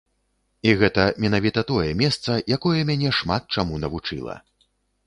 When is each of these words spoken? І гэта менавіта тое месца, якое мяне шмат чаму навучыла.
І 0.69 0.71
гэта 0.79 1.05
менавіта 1.25 1.65
тое 1.73 1.85
месца, 2.01 2.41
якое 2.59 2.81
мяне 2.93 3.09
шмат 3.21 3.43
чаму 3.59 3.73
навучыла. 3.87 4.35